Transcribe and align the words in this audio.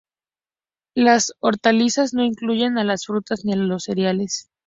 Las 0.95 1.33
hortalizas 1.41 2.11
no 2.15 2.23
incluyen 2.23 2.79
a 2.79 2.83
las 2.83 3.05
frutas 3.05 3.45
ni 3.45 3.53
a 3.53 3.57
los 3.57 3.83
cereales. 3.83 4.49